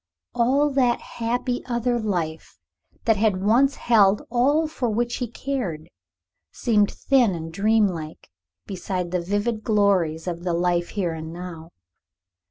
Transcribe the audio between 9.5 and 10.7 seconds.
glories of the